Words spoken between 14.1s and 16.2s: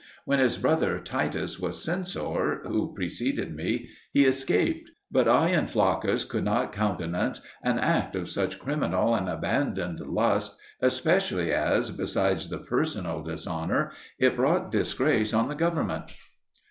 it brought disgrace on the Government.